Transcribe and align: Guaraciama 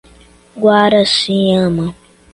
Guaraciama 0.61 1.93